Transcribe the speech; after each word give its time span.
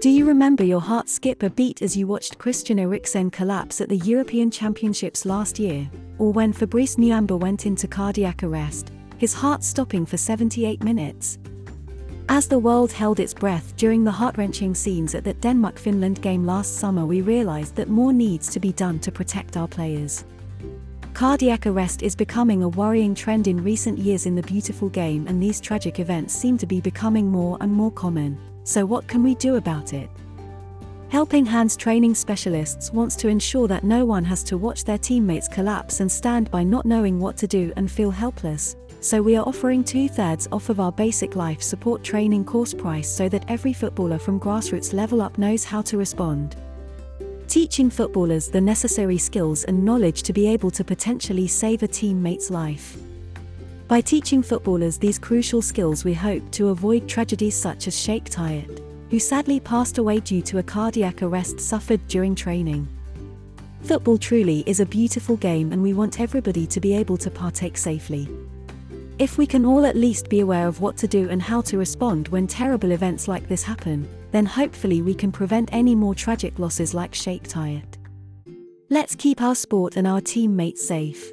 Do 0.00 0.10
you 0.10 0.26
remember 0.26 0.62
your 0.62 0.80
heart 0.80 1.08
skip 1.08 1.42
a 1.42 1.50
beat 1.50 1.82
as 1.82 1.96
you 1.96 2.06
watched 2.06 2.38
Christian 2.38 2.78
Eriksen 2.78 3.32
collapse 3.32 3.80
at 3.80 3.88
the 3.88 3.96
European 3.96 4.48
Championships 4.48 5.26
last 5.26 5.58
year, 5.58 5.90
or 6.18 6.32
when 6.32 6.52
Fabrice 6.52 6.94
Muamba 6.94 7.36
went 7.36 7.66
into 7.66 7.88
cardiac 7.88 8.44
arrest, 8.44 8.92
his 9.16 9.34
heart 9.34 9.64
stopping 9.64 10.06
for 10.06 10.16
78 10.16 10.84
minutes? 10.84 11.40
As 12.28 12.46
the 12.46 12.60
world 12.60 12.92
held 12.92 13.18
its 13.18 13.34
breath 13.34 13.74
during 13.76 14.04
the 14.04 14.12
heart-wrenching 14.12 14.72
scenes 14.72 15.16
at 15.16 15.24
that 15.24 15.40
Denmark-Finland 15.40 16.22
game 16.22 16.46
last 16.46 16.76
summer 16.76 17.04
we 17.04 17.20
realized 17.20 17.74
that 17.74 17.88
more 17.88 18.12
needs 18.12 18.48
to 18.50 18.60
be 18.60 18.72
done 18.74 19.00
to 19.00 19.10
protect 19.10 19.56
our 19.56 19.66
players. 19.66 20.24
Cardiac 21.12 21.66
arrest 21.66 22.04
is 22.04 22.14
becoming 22.14 22.62
a 22.62 22.68
worrying 22.68 23.16
trend 23.16 23.48
in 23.48 23.64
recent 23.64 23.98
years 23.98 24.26
in 24.26 24.36
the 24.36 24.42
beautiful 24.42 24.90
game 24.90 25.26
and 25.26 25.42
these 25.42 25.60
tragic 25.60 25.98
events 25.98 26.32
seem 26.32 26.56
to 26.56 26.66
be 26.66 26.80
becoming 26.80 27.28
more 27.28 27.58
and 27.60 27.72
more 27.72 27.90
common. 27.90 28.38
So 28.68 28.84
what 28.84 29.06
can 29.06 29.22
we 29.22 29.34
do 29.34 29.54
about 29.54 29.94
it? 29.94 30.10
Helping 31.08 31.46
Hands 31.46 31.74
Training 31.74 32.14
Specialists 32.14 32.92
wants 32.92 33.16
to 33.16 33.26
ensure 33.26 33.66
that 33.66 33.82
no 33.82 34.04
one 34.04 34.26
has 34.26 34.42
to 34.42 34.58
watch 34.58 34.84
their 34.84 34.98
teammates 34.98 35.48
collapse 35.48 36.00
and 36.00 36.12
stand 36.12 36.50
by 36.50 36.64
not 36.64 36.84
knowing 36.84 37.18
what 37.18 37.38
to 37.38 37.46
do 37.46 37.72
and 37.76 37.90
feel 37.90 38.10
helpless. 38.10 38.76
So 39.00 39.22
we 39.22 39.36
are 39.36 39.48
offering 39.48 39.82
two-thirds 39.82 40.48
off 40.52 40.68
of 40.68 40.80
our 40.80 40.92
basic 40.92 41.34
life 41.34 41.62
support 41.62 42.04
training 42.04 42.44
course 42.44 42.74
price 42.74 43.08
so 43.08 43.26
that 43.30 43.46
every 43.48 43.72
footballer 43.72 44.18
from 44.18 44.38
grassroots 44.38 44.92
level 44.92 45.22
up 45.22 45.38
knows 45.38 45.64
how 45.64 45.80
to 45.80 45.96
respond. 45.96 46.54
Teaching 47.46 47.88
footballers 47.88 48.48
the 48.48 48.60
necessary 48.60 49.16
skills 49.16 49.64
and 49.64 49.82
knowledge 49.82 50.24
to 50.24 50.34
be 50.34 50.46
able 50.46 50.70
to 50.72 50.84
potentially 50.84 51.46
save 51.46 51.82
a 51.82 51.88
teammate's 51.88 52.50
life. 52.50 52.98
By 53.88 54.02
teaching 54.02 54.42
footballers 54.42 54.98
these 54.98 55.18
crucial 55.18 55.62
skills 55.62 56.04
we 56.04 56.12
hope 56.12 56.50
to 56.50 56.68
avoid 56.68 57.08
tragedies 57.08 57.56
such 57.56 57.86
as 57.86 57.96
Cheick 57.96 58.24
Tioté, 58.24 58.82
who 59.10 59.18
sadly 59.18 59.60
passed 59.60 59.96
away 59.96 60.20
due 60.20 60.42
to 60.42 60.58
a 60.58 60.62
cardiac 60.62 61.22
arrest 61.22 61.58
suffered 61.58 62.06
during 62.06 62.34
training. 62.34 62.86
Football 63.84 64.18
truly 64.18 64.62
is 64.66 64.80
a 64.80 64.86
beautiful 64.86 65.38
game 65.38 65.72
and 65.72 65.82
we 65.82 65.94
want 65.94 66.20
everybody 66.20 66.66
to 66.66 66.80
be 66.80 66.94
able 66.94 67.16
to 67.16 67.30
partake 67.30 67.78
safely. 67.78 68.28
If 69.18 69.38
we 69.38 69.46
can 69.46 69.64
all 69.64 69.86
at 69.86 69.96
least 69.96 70.28
be 70.28 70.40
aware 70.40 70.68
of 70.68 70.82
what 70.82 70.98
to 70.98 71.08
do 71.08 71.30
and 71.30 71.40
how 71.40 71.62
to 71.62 71.78
respond 71.78 72.28
when 72.28 72.46
terrible 72.46 72.90
events 72.90 73.26
like 73.26 73.48
this 73.48 73.62
happen, 73.62 74.06
then 74.32 74.44
hopefully 74.44 75.00
we 75.00 75.14
can 75.14 75.32
prevent 75.32 75.72
any 75.72 75.94
more 75.94 76.14
tragic 76.14 76.58
losses 76.58 76.92
like 76.92 77.12
Cheick 77.12 77.48
Tioté. 77.48 77.94
Let's 78.90 79.14
keep 79.14 79.40
our 79.40 79.54
sport 79.54 79.96
and 79.96 80.06
our 80.06 80.20
teammates 80.20 80.86
safe. 80.86 81.32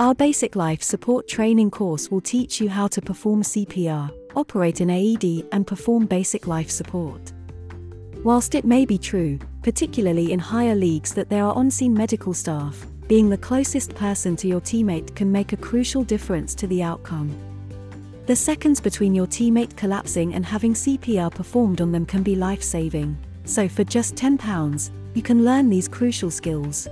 Our 0.00 0.12
basic 0.12 0.56
life 0.56 0.82
support 0.82 1.28
training 1.28 1.70
course 1.70 2.10
will 2.10 2.20
teach 2.20 2.60
you 2.60 2.68
how 2.68 2.88
to 2.88 3.00
perform 3.00 3.42
CPR, 3.42 4.10
operate 4.34 4.80
an 4.80 4.90
AED, 4.90 5.46
and 5.52 5.64
perform 5.64 6.06
basic 6.06 6.48
life 6.48 6.68
support. 6.68 7.32
Whilst 8.24 8.56
it 8.56 8.64
may 8.64 8.84
be 8.86 8.98
true, 8.98 9.38
particularly 9.62 10.32
in 10.32 10.40
higher 10.40 10.74
leagues, 10.74 11.14
that 11.14 11.28
there 11.28 11.44
are 11.44 11.54
on 11.54 11.70
scene 11.70 11.94
medical 11.94 12.34
staff, 12.34 12.84
being 13.06 13.30
the 13.30 13.38
closest 13.38 13.94
person 13.94 14.34
to 14.34 14.48
your 14.48 14.60
teammate 14.60 15.14
can 15.14 15.30
make 15.30 15.52
a 15.52 15.56
crucial 15.56 16.02
difference 16.02 16.56
to 16.56 16.66
the 16.66 16.82
outcome. 16.82 17.30
The 18.26 18.34
seconds 18.34 18.80
between 18.80 19.14
your 19.14 19.28
teammate 19.28 19.76
collapsing 19.76 20.34
and 20.34 20.44
having 20.44 20.74
CPR 20.74 21.32
performed 21.32 21.80
on 21.80 21.92
them 21.92 22.04
can 22.04 22.24
be 22.24 22.34
life 22.34 22.64
saving, 22.64 23.16
so 23.44 23.68
for 23.68 23.84
just 23.84 24.16
£10, 24.16 24.90
you 25.14 25.22
can 25.22 25.44
learn 25.44 25.70
these 25.70 25.86
crucial 25.86 26.32
skills. 26.32 26.88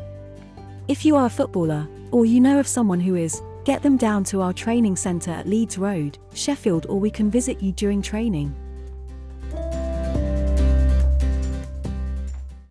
If 0.89 1.05
you 1.05 1.15
are 1.15 1.27
a 1.27 1.31
footballer, 1.31 1.87
or 2.11 2.27
you 2.27 2.41
know 2.41 2.59
of 2.59 2.67
someone 2.67 2.99
who 2.99 3.15
is, 3.15 3.41
get 3.65 3.83
them 3.83 3.97
down 3.97 4.25
to 4.25 4.41
our 4.41 4.53
training 4.53 4.97
centre 4.97 5.31
at 5.31 5.47
Leeds 5.47 5.79
Road, 5.79 6.19
Sheffield, 6.35 6.87
or 6.89 6.99
we 6.99 7.09
can 7.09 7.31
visit 7.31 7.63
you 7.63 7.71
during 7.71 8.03
training. 8.03 8.53